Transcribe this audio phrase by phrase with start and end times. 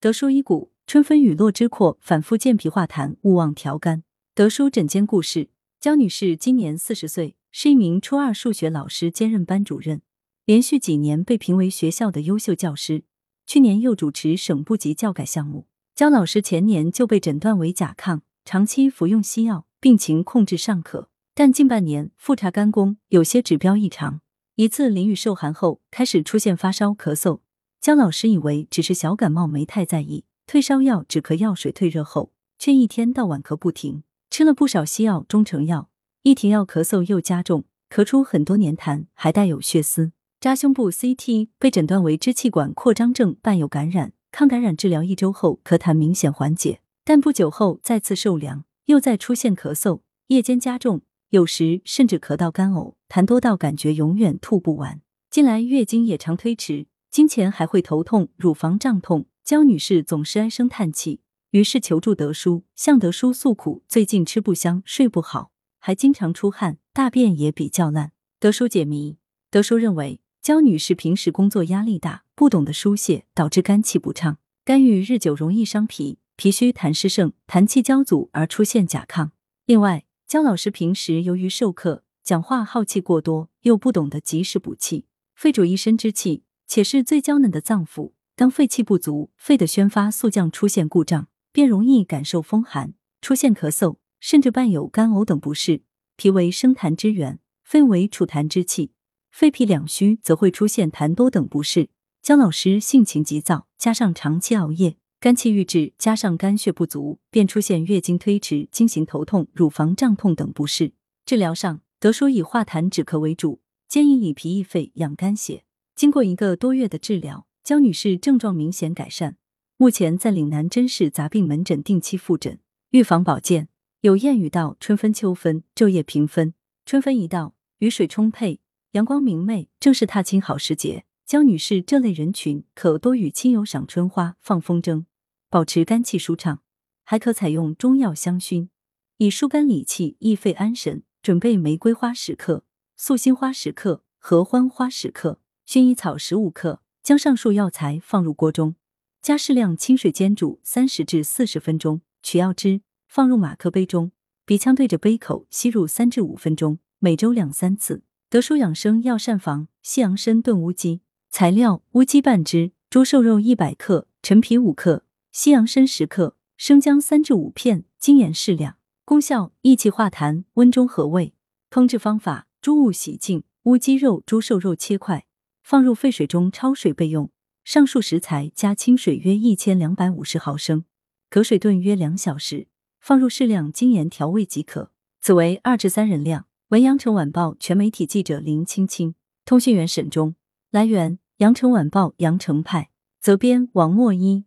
[0.00, 4.04] 德叔医骨，春分雨落之阔，反复健脾化痰，勿忘调肝。
[4.32, 5.48] 德叔诊间故事：
[5.80, 10.02] 焦女士今年四十岁，是一名初二数学老师，兼任班主任，
[10.44, 13.02] 连续几年被评为学校的优秀教师。
[13.44, 15.66] 去年又主持省部级教改项目。
[15.96, 21.10] 焦老师前年就被诊断为甲亢，长期服用西药，病情控制尚可。
[21.34, 24.20] 但近半年复查肝功，有些指标异常。
[24.54, 27.40] 一次淋雨受寒后，开始出现发烧、咳嗽。
[27.80, 30.24] 姜老师以为只是小感冒，没太在意。
[30.46, 35.88] 退烧药、止咳药水退热后，却一天到晚咳不停，吃了不少西药、中成药，
[36.22, 40.12] 一停药咳嗽又加重，咳出很多黏痰，还带有血丝。
[40.40, 51.02] 扎胸部 CT 被诊断为支气管扩张症伴有感染，抗感染治疗一周后，咳痰明显缓解，但不久后再次受凉，又再出现咳嗽，夜间加重。
[51.30, 55.02] 有时甚至咳到干呕，痰多到感觉永远吐不完。
[55.30, 56.86] 近来月经也常推迟，
[57.18, 59.26] 经前还会头痛、乳房胀痛。
[59.42, 68.12] 焦女士总是唉声叹气，于是求助德叔，向德叔诉苦，最近吃不香、睡不好，还经常出汗，大便也比较烂。
[68.38, 69.16] 德叔解谜，
[69.50, 79.30] 德叔认为焦女士平时工作压力大，不懂得疏泄，导致肝气不畅，肝郁日久容易伤脾，脾虚痰湿盛，痰气交阻而出现甲亢。
[79.66, 88.12] 另外，焦老师平时由于授课讲话耗气过多，又不懂得及时补气，肺主一身之气，且是最娇嫩的脏腑。
[88.36, 95.82] 当肺气不足，肺的宣发速降出现故障，便容易感受风寒，出现咳嗽，甚至伴有干呕等不适。
[96.16, 98.92] 脾为生痰之源，肺为储痰之器，
[99.32, 101.88] 肺脾两虚，则会出现痰多等不适。
[102.22, 104.96] 姜老师性情急躁，加上长期熬夜。
[105.20, 110.92] 肝气郁滞，加上肝血不足，便出现月经推迟、经行头痛、乳房胀痛等不适。
[111.26, 115.64] 治疗上，德叔以化痰止咳为主，建议理脾益肺、养肝血。
[115.98, 119.36] 经过一个多月的治疗，焦女士症状明显改善，
[119.76, 122.60] 目前在岭南针氏杂病门诊定期复诊。
[122.90, 123.68] 预防保健，
[124.02, 126.54] 有谚语道：“春分秋分，昼夜平分。”
[126.86, 128.60] 春分一到，雨水充沛，
[128.92, 131.04] 阳光明媚，正是踏青好时节。
[131.26, 135.04] 焦女士这类人群可多与亲友赏春花、放风筝，
[135.50, 136.62] 保持肝气舒畅。
[137.02, 138.68] 还可采用中药香薰，
[139.16, 141.02] 以疏肝理气、益肺安神。
[141.20, 142.64] 准备玫瑰花十克、
[142.96, 148.76] 素心花十克、合欢花十克、薰衣草十五克，将上述药材放入锅中，
[149.20, 154.10] 加适量清水煎煮三十至四十分钟，取药汁放入马克杯中，
[154.46, 158.02] 鼻腔对着杯口吸入三至五分钟，每周两三次。
[158.30, 161.02] 德舒养生药膳房西洋参炖乌鸡。
[161.28, 168.78] 材料：乌鸡半只，猪瘦肉一百克，陈皮五克，西洋参十克，生姜三至五片，精盐适量。
[169.04, 171.34] 功效：益气化痰，温中和胃。
[171.70, 175.26] 烹制方法：猪物洗净，乌鸡肉、猪瘦肉切块，
[175.70, 177.30] 放入沸水中焯水备用。
[177.62, 180.86] 上述食材加清水约一千两百五十毫升，
[181.28, 182.68] 隔水炖约两小时，
[183.02, 184.90] 放入适量精盐调味即可。
[185.20, 186.46] 此为二至三人量。
[186.68, 189.14] 文阳城晚报全媒体记者林青青，
[189.44, 190.34] 通讯员沈忠。
[190.70, 192.88] 来源：阳城晚报阳城派，
[193.20, 194.46] 责编：王墨一。